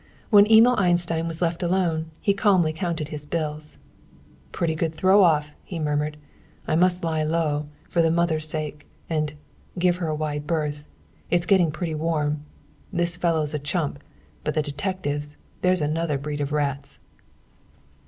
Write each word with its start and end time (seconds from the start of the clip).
When 0.31 0.47
Emil 0.51 0.77
Einstein 0.79 1.27
was 1.27 1.43
left 1.43 1.61
alone, 1.61 2.09
he 2.19 2.33
calmly 2.33 2.73
counted 2.73 3.09
his 3.09 3.27
bills. 3.27 3.77
"Pretty 4.51 4.73
good 4.73 4.95
throw 4.95 5.21
off," 5.21 5.51
he 5.63 5.77
murmured. 5.77 6.17
"I 6.67 6.75
must 6.75 7.03
lie 7.03 7.21
low, 7.21 7.67
for 7.87 8.01
the 8.01 8.09
mother's 8.09 8.49
sake. 8.49 8.87
And 9.11 9.35
give 9.77 9.97
her 9.97 10.07
a 10.07 10.15
wide 10.15 10.47
berth. 10.47 10.85
It's 11.29 11.45
getting 11.45 11.69
pretty 11.69 11.93
warm. 11.93 12.43
This 12.91 13.15
fellow's 13.15 13.53
a 13.53 13.59
chump; 13.59 14.03
but 14.43 14.55
the 14.55 14.63
detectives, 14.63 15.37
there's 15.61 15.81
another 15.81 16.17
breed 16.17 16.41
of 16.41 16.51
rats!" 16.51 16.97